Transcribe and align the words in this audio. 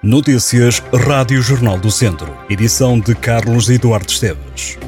Notícias 0.00 0.80
Rádio 0.94 1.42
Jornal 1.42 1.76
do 1.76 1.90
Centro. 1.90 2.32
Edição 2.48 3.00
de 3.00 3.16
Carlos 3.16 3.68
Eduardo 3.68 4.08
Esteves. 4.08 4.78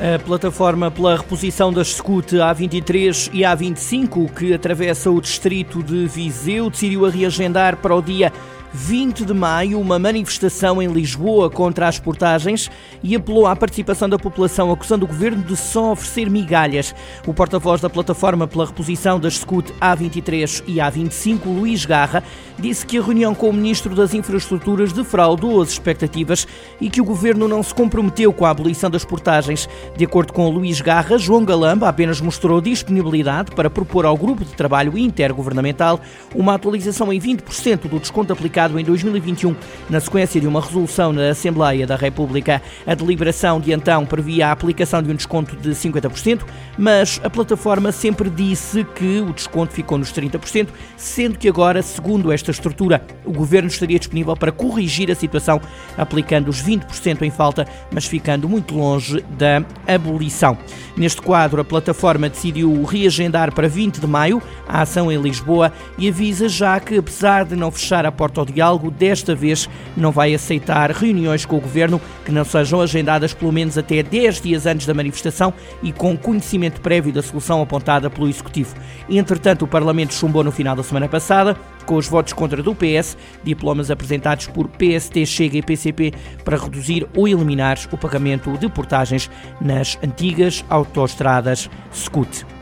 A 0.00 0.18
plataforma 0.18 0.90
pela 0.90 1.16
reposição 1.16 1.72
das 1.72 1.94
SCUT 1.94 2.34
A23 2.34 3.30
e 3.32 3.42
A25, 3.42 4.34
que 4.34 4.52
atravessa 4.52 5.08
o 5.08 5.20
distrito 5.20 5.84
de 5.84 6.08
Viseu, 6.08 6.68
decidiu 6.68 7.06
a 7.06 7.08
reagendar 7.08 7.76
para 7.76 7.94
o 7.94 8.02
dia 8.02 8.32
20 8.74 9.26
de 9.26 9.34
maio, 9.34 9.78
uma 9.78 9.98
manifestação 9.98 10.80
em 10.80 10.88
Lisboa 10.88 11.50
contra 11.50 11.86
as 11.86 11.98
portagens 11.98 12.70
e 13.02 13.14
apelou 13.14 13.46
à 13.46 13.54
participação 13.54 14.08
da 14.08 14.18
população, 14.18 14.72
acusando 14.72 15.04
o 15.04 15.08
governo 15.08 15.42
de 15.42 15.56
só 15.56 15.92
oferecer 15.92 16.30
migalhas. 16.30 16.94
O 17.26 17.34
porta-voz 17.34 17.82
da 17.82 17.90
plataforma 17.90 18.48
pela 18.48 18.64
reposição 18.64 19.20
das 19.20 19.34
SCUT 19.34 19.72
A23 19.74 20.64
e 20.66 20.76
A25, 20.76 21.44
Luís 21.44 21.84
Garra, 21.84 22.24
disse 22.58 22.86
que 22.86 22.96
a 22.96 23.02
reunião 23.02 23.34
com 23.34 23.50
o 23.50 23.52
ministro 23.52 23.94
das 23.94 24.14
Infraestruturas 24.14 24.92
defraudou 24.92 25.60
as 25.60 25.70
expectativas 25.70 26.46
e 26.80 26.88
que 26.88 27.00
o 27.00 27.04
governo 27.04 27.46
não 27.46 27.62
se 27.62 27.74
comprometeu 27.74 28.32
com 28.32 28.46
a 28.46 28.50
abolição 28.50 28.88
das 28.88 29.04
portagens. 29.04 29.68
De 29.96 30.04
acordo 30.04 30.32
com 30.32 30.48
Luís 30.48 30.80
Garra, 30.80 31.18
João 31.18 31.44
Galamba 31.44 31.88
apenas 31.88 32.20
mostrou 32.22 32.60
disponibilidade 32.60 33.50
para 33.50 33.68
propor 33.68 34.06
ao 34.06 34.16
grupo 34.16 34.44
de 34.44 34.54
trabalho 34.54 34.96
intergovernamental 34.96 36.00
uma 36.34 36.54
atualização 36.54 37.12
em 37.12 37.20
20% 37.20 37.88
do 37.88 37.98
desconto 37.98 38.32
aplicado 38.32 38.61
em 38.70 38.84
2021 38.84 39.54
na 39.90 40.00
sequência 40.00 40.40
de 40.40 40.46
uma 40.46 40.60
resolução 40.60 41.12
na 41.12 41.30
Assembleia 41.30 41.86
da 41.86 41.96
República. 41.96 42.62
A 42.86 42.94
deliberação 42.94 43.60
de 43.60 43.72
então 43.72 44.06
previa 44.06 44.48
a 44.48 44.52
aplicação 44.52 45.02
de 45.02 45.10
um 45.10 45.14
desconto 45.14 45.56
de 45.56 45.70
50%, 45.70 46.42
mas 46.78 47.20
a 47.24 47.30
plataforma 47.30 47.92
sempre 47.92 48.30
disse 48.30 48.84
que 48.84 49.20
o 49.20 49.32
desconto 49.32 49.72
ficou 49.72 49.98
nos 49.98 50.12
30%, 50.12 50.68
sendo 50.96 51.38
que 51.38 51.48
agora, 51.48 51.82
segundo 51.82 52.32
esta 52.32 52.50
estrutura, 52.50 53.04
o 53.24 53.32
governo 53.32 53.68
estaria 53.68 53.98
disponível 53.98 54.36
para 54.36 54.52
corrigir 54.52 55.10
a 55.10 55.14
situação, 55.14 55.60
aplicando 55.96 56.48
os 56.48 56.62
20% 56.62 57.22
em 57.22 57.30
falta, 57.30 57.66
mas 57.92 58.06
ficando 58.06 58.48
muito 58.48 58.74
longe 58.74 59.22
da 59.38 59.64
abolição. 59.86 60.56
Neste 60.96 61.22
quadro, 61.22 61.60
a 61.60 61.64
plataforma 61.64 62.28
decidiu 62.28 62.82
reagendar 62.84 63.52
para 63.54 63.68
20 63.68 64.00
de 64.00 64.06
maio 64.06 64.42
a 64.68 64.82
ação 64.82 65.10
em 65.10 65.20
Lisboa 65.20 65.72
e 65.98 66.08
avisa 66.08 66.48
já 66.48 66.78
que, 66.78 66.98
apesar 66.98 67.44
de 67.44 67.56
não 67.56 67.70
fechar 67.70 68.04
a 68.04 68.12
porta 68.12 68.40
ao 68.40 68.46
diálogo, 68.52 68.90
desta 68.90 69.34
vez 69.34 69.68
não 69.96 70.12
vai 70.12 70.34
aceitar 70.34 70.90
reuniões 70.90 71.44
com 71.44 71.56
o 71.56 71.60
governo 71.60 72.00
que 72.24 72.30
não 72.30 72.44
sejam 72.44 72.80
agendadas 72.80 73.34
pelo 73.34 73.52
menos 73.52 73.76
até 73.76 74.02
10 74.02 74.40
dias 74.40 74.66
antes 74.66 74.86
da 74.86 74.94
manifestação 74.94 75.52
e 75.82 75.92
com 75.92 76.16
conhecimento 76.16 76.80
prévio 76.80 77.12
da 77.12 77.22
solução 77.22 77.60
apontada 77.62 78.10
pelo 78.10 78.28
Executivo. 78.28 78.74
Entretanto, 79.08 79.64
o 79.64 79.68
Parlamento 79.68 80.14
chumbou 80.14 80.44
no 80.44 80.52
final 80.52 80.76
da 80.76 80.82
semana 80.82 81.08
passada, 81.08 81.56
com 81.86 81.96
os 81.96 82.06
votos 82.06 82.32
contra 82.32 82.62
do 82.62 82.74
PS, 82.74 83.16
diplomas 83.42 83.90
apresentados 83.90 84.46
por 84.46 84.68
PST, 84.68 85.26
Chega 85.26 85.58
e 85.58 85.62
PCP 85.62 86.12
para 86.44 86.56
reduzir 86.56 87.06
ou 87.16 87.26
eliminar 87.26 87.78
o 87.90 87.98
pagamento 87.98 88.56
de 88.58 88.68
portagens 88.68 89.30
nas 89.60 89.98
antigas 90.02 90.64
autoestradas 90.68 91.68
SCUT. 91.92 92.61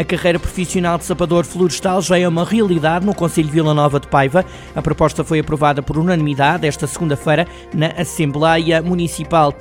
A 0.00 0.04
carreira 0.04 0.38
profissional 0.38 0.96
de 0.96 1.04
sapador 1.04 1.44
florestal 1.44 2.00
já 2.00 2.18
é 2.18 2.26
uma 2.26 2.42
realidade 2.42 3.04
no 3.04 3.14
Conselho 3.14 3.48
de 3.48 3.52
Vila 3.52 3.74
Nova 3.74 4.00
de 4.00 4.08
Paiva. 4.08 4.46
A 4.74 4.80
proposta 4.80 5.22
foi 5.22 5.40
aprovada 5.40 5.82
por 5.82 5.98
unanimidade 5.98 6.66
esta 6.66 6.86
segunda-feira 6.86 7.46
na 7.74 7.88
Assembleia 7.88 8.80
Municipal. 8.80 9.54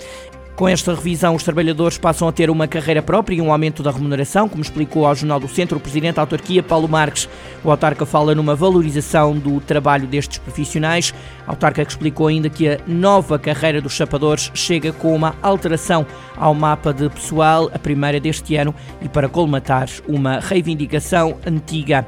Com 0.59 0.67
esta 0.67 0.93
revisão, 0.93 1.35
os 1.35 1.43
trabalhadores 1.43 1.97
passam 1.97 2.27
a 2.27 2.33
ter 2.33 2.49
uma 2.49 2.67
carreira 2.67 3.01
própria 3.01 3.33
e 3.33 3.39
um 3.39 3.49
aumento 3.49 3.81
da 3.81 3.91
remuneração, 3.91 4.49
como 4.49 4.61
explicou 4.61 5.07
ao 5.07 5.15
Jornal 5.15 5.39
do 5.39 5.47
Centro 5.47 5.77
o 5.77 5.79
Presidente 5.79 6.15
da 6.15 6.21
Autarquia, 6.23 6.61
Paulo 6.61 6.85
Marques. 6.85 7.29
O 7.63 7.71
autarca 7.71 8.05
fala 8.05 8.35
numa 8.35 8.57
valorização 8.57 9.37
do 9.37 9.61
trabalho 9.61 10.05
destes 10.05 10.37
profissionais. 10.37 11.13
A 11.47 11.51
autarca 11.51 11.81
explicou 11.81 12.27
ainda 12.27 12.49
que 12.49 12.67
a 12.67 12.77
nova 12.85 13.39
carreira 13.39 13.79
dos 13.79 13.93
chapadores 13.93 14.51
chega 14.53 14.91
com 14.91 15.15
uma 15.15 15.33
alteração 15.41 16.05
ao 16.35 16.53
mapa 16.53 16.91
de 16.93 17.07
pessoal, 17.07 17.71
a 17.73 17.79
primeira 17.79 18.19
deste 18.19 18.57
ano, 18.57 18.75
e 19.01 19.07
para 19.07 19.29
colmatar 19.29 19.87
uma 20.09 20.41
reivindicação 20.41 21.37
antiga. 21.47 22.05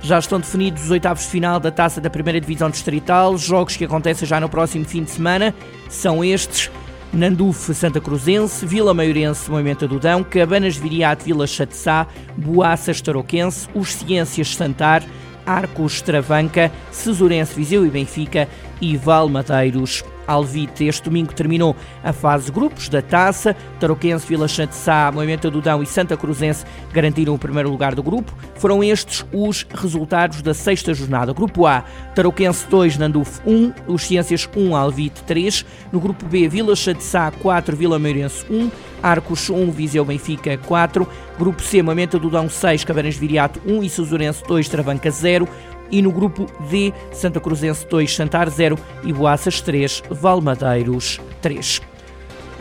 Já 0.00 0.20
estão 0.20 0.38
definidos 0.38 0.84
os 0.84 0.90
oitavos 0.92 1.24
de 1.24 1.28
final 1.28 1.58
da 1.58 1.72
taça 1.72 2.00
da 2.00 2.08
primeira 2.08 2.40
divisão 2.40 2.70
distrital, 2.70 3.36
jogos 3.36 3.76
que 3.76 3.84
acontecem 3.84 4.28
já 4.28 4.38
no 4.38 4.48
próximo 4.48 4.84
fim 4.84 5.02
de 5.02 5.10
semana. 5.10 5.52
São 5.88 6.24
estes. 6.24 6.70
Nandufe 7.12 7.74
Santa 7.74 8.00
Cruzense, 8.00 8.64
Vila 8.64 8.94
Maiorense 8.94 9.50
Moimenta 9.50 9.88
do 9.88 9.98
Dão, 9.98 10.22
Cabanas 10.22 10.76
Viriato 10.76 11.24
Vila 11.24 11.46
Chatessá, 11.46 12.06
Boaças 12.36 13.00
Tarouquense, 13.00 13.68
Os 13.74 13.94
Ciências 13.94 14.54
Santar, 14.54 15.02
Arcos 15.44 16.00
Travanca, 16.00 16.70
Cesurense 16.92 17.54
Viseu 17.54 17.84
e 17.84 17.90
Benfica 17.90 18.48
e 18.80 18.96
Valmadeiros 18.96 20.04
Alvite. 20.30 20.84
Este 20.84 21.02
domingo 21.04 21.34
terminou 21.34 21.74
a 22.04 22.12
fase 22.12 22.52
grupos 22.52 22.88
da 22.88 23.02
Taça. 23.02 23.56
Tarouquense, 23.78 24.26
Vila 24.26 24.46
Chante 24.46 24.74
Sá, 24.74 25.10
Moimenta 25.12 25.50
do 25.50 25.60
Dão 25.60 25.82
e 25.82 25.86
Santa 25.86 26.16
Cruzense 26.16 26.64
garantiram 26.92 27.34
o 27.34 27.38
primeiro 27.38 27.68
lugar 27.68 27.94
do 27.94 28.02
grupo. 28.02 28.32
Foram 28.54 28.82
estes 28.84 29.24
os 29.32 29.66
resultados 29.74 30.40
da 30.42 30.54
sexta 30.54 30.94
jornada. 30.94 31.32
Grupo 31.32 31.66
A, 31.66 31.84
Tarouquense 32.14 32.66
2, 32.68 32.98
Nanduf 32.98 33.40
1, 33.44 33.72
Os 33.86 34.02
Ciências 34.02 34.48
1, 34.56 34.76
Alvite 34.76 35.22
3. 35.24 35.64
No 35.92 35.98
grupo 35.98 36.24
B, 36.26 36.48
Vila 36.48 36.76
Chante 36.76 37.02
Sá 37.02 37.30
4, 37.30 37.76
Vila 37.76 37.98
Meirense 37.98 38.44
1, 38.48 38.70
Arcos 39.02 39.50
1, 39.50 39.70
Viseu 39.70 40.04
Benfica 40.04 40.56
4. 40.56 41.08
Grupo 41.38 41.62
C, 41.62 41.82
Moimenta 41.82 42.18
do 42.18 42.30
Dão 42.30 42.48
6, 42.48 42.84
Cabanas 42.84 43.16
Viriato 43.16 43.60
1 43.66 43.82
e 43.82 43.90
Suzurense 43.90 44.42
2, 44.46 44.68
Travanca 44.68 45.10
0 45.10 45.48
e 45.90 46.00
no 46.02 46.12
grupo 46.12 46.46
D, 46.68 46.92
Santa 47.12 47.40
Cruzense 47.40 47.86
2, 47.86 48.14
Santar 48.14 48.48
0 48.48 48.78
e 49.04 49.12
Boaças 49.12 49.60
3, 49.60 50.02
Valmadeiros 50.10 51.20
3. 51.40 51.89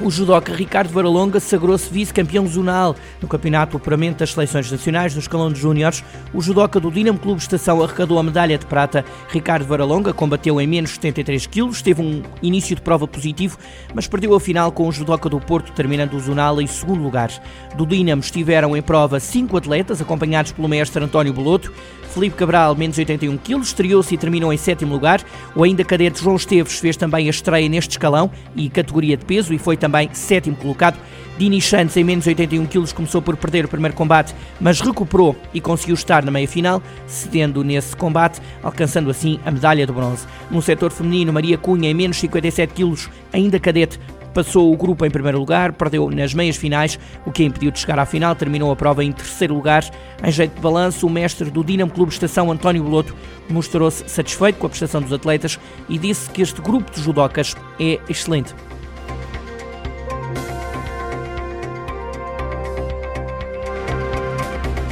O 0.01 0.09
judoca 0.09 0.53
Ricardo 0.53 0.93
Varalonga 0.93 1.41
sagrou-se 1.41 1.91
vice-campeão 1.91 2.47
zonal 2.47 2.95
no 3.21 3.27
Campeonato 3.27 3.75
Apuramento 3.75 4.19
das 4.19 4.31
Seleções 4.31 4.71
Nacionais 4.71 5.13
no 5.13 5.19
escalão 5.19 5.51
de 5.51 5.59
júniores. 5.59 6.05
O 6.33 6.41
judoca 6.41 6.79
do 6.79 6.89
Dinamo 6.89 7.19
Clube 7.19 7.41
Estação 7.41 7.83
arrecadou 7.83 8.17
a 8.17 8.23
medalha 8.23 8.57
de 8.57 8.65
prata. 8.65 9.03
Ricardo 9.27 9.65
Varalonga 9.65 10.13
combateu 10.13 10.61
em 10.61 10.65
menos 10.65 10.91
73 10.91 11.45
quilos, 11.47 11.81
teve 11.81 12.01
um 12.01 12.23
início 12.41 12.77
de 12.77 12.81
prova 12.81 13.05
positivo, 13.05 13.57
mas 13.93 14.07
perdeu 14.07 14.33
a 14.33 14.39
final 14.39 14.71
com 14.71 14.87
o 14.87 14.91
judoca 14.91 15.27
do 15.27 15.37
Porto, 15.37 15.73
terminando 15.73 16.13
o 16.13 16.19
zonal 16.21 16.61
em 16.61 16.67
segundo 16.67 17.03
lugar. 17.03 17.29
Do 17.75 17.85
Dinamo 17.85 18.21
estiveram 18.21 18.77
em 18.77 18.81
prova 18.81 19.19
cinco 19.19 19.57
atletas, 19.57 20.01
acompanhados 20.01 20.53
pelo 20.53 20.69
mestre 20.69 21.03
António 21.03 21.33
Boloto. 21.33 21.73
Felipe 22.13 22.37
Cabral, 22.37 22.75
menos 22.75 22.97
81 22.97 23.37
quilos, 23.37 23.67
estreou-se 23.67 24.15
e 24.15 24.17
terminou 24.17 24.51
em 24.51 24.57
sétimo 24.57 24.91
lugar. 24.93 25.21
O 25.55 25.63
ainda 25.63 25.83
cadete 25.83 26.23
João 26.23 26.37
Esteves 26.37 26.79
fez 26.79 26.97
também 26.97 27.27
a 27.27 27.29
estreia 27.29 27.69
neste 27.69 27.91
escalão 27.91 28.31
e 28.55 28.67
categoria 28.67 29.15
de 29.15 29.25
peso 29.25 29.53
e 29.53 29.59
foi 29.59 29.77
também 29.89 30.09
sétimo 30.13 30.55
colocado. 30.55 30.99
Dini 31.37 31.61
Santos, 31.61 31.95
em 31.95 32.03
menos 32.03 32.27
81 32.27 32.65
quilos, 32.65 32.91
começou 32.91 33.21
por 33.21 33.35
perder 33.37 33.65
o 33.65 33.67
primeiro 33.67 33.95
combate, 33.95 34.35
mas 34.59 34.81
recuperou 34.81 35.35
e 35.53 35.61
conseguiu 35.61 35.95
estar 35.95 36.23
na 36.23 36.29
meia-final, 36.29 36.83
cedendo 37.07 37.63
nesse 37.63 37.95
combate, 37.95 38.41
alcançando 38.61 39.09
assim 39.09 39.39
a 39.45 39.51
medalha 39.51 39.87
de 39.87 39.91
bronze. 39.91 40.27
No 40.51 40.61
setor 40.61 40.91
feminino, 40.91 41.31
Maria 41.31 41.57
Cunha, 41.57 41.89
em 41.89 41.93
menos 41.93 42.17
57 42.17 42.73
quilos, 42.73 43.09
ainda 43.31 43.57
cadete, 43.57 43.97
passou 44.33 44.71
o 44.71 44.77
grupo 44.77 45.05
em 45.05 45.09
primeiro 45.09 45.39
lugar, 45.39 45.71
perdeu 45.71 46.09
nas 46.11 46.33
meias 46.33 46.57
finais, 46.57 46.99
o 47.25 47.31
que 47.31 47.41
a 47.41 47.45
impediu 47.45 47.71
de 47.71 47.79
chegar 47.79 47.97
à 47.97 48.05
final, 48.05 48.35
terminou 48.35 48.69
a 48.69 48.75
prova 48.75 49.01
em 49.01 49.11
terceiro 49.13 49.53
lugar. 49.53 49.83
Em 50.21 50.31
jeito 50.31 50.55
de 50.55 50.61
balanço, 50.61 51.07
o 51.07 51.09
mestre 51.09 51.49
do 51.49 51.63
Dinamo 51.63 51.91
Clube 51.91 52.11
Estação, 52.11 52.51
António 52.51 52.83
Boloto, 52.83 53.15
mostrou-se 53.49 54.07
satisfeito 54.09 54.57
com 54.57 54.67
a 54.67 54.69
prestação 54.69 55.01
dos 55.01 55.13
atletas 55.13 55.57
e 55.87 55.97
disse 55.97 56.29
que 56.29 56.41
este 56.41 56.61
grupo 56.61 56.91
de 56.91 57.01
judocas 57.01 57.55
é 57.79 57.97
excelente. 58.09 58.53